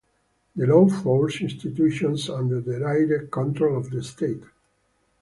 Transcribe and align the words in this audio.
The 0.55 0.65
law 0.65 0.89
forced 0.89 1.41
institutions 1.41 2.27
under 2.27 2.59
the 2.59 2.79
direct 2.79 3.29
control 3.29 3.77
of 3.77 3.91
the 3.91 4.01
state. 4.01 4.41